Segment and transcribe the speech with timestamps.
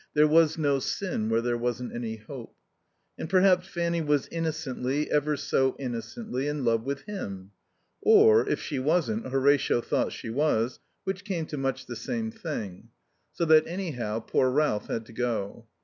[0.15, 2.55] There was no sin where there wasn't any hope.
[3.19, 7.51] And perhaps Fanny was innocently, ever so innocently, in love with him;
[8.01, 12.89] or, if she wasn't, Horatio thought she was, which came to much the same thing;
[13.31, 15.67] so that anyhow poor Ralph had to go.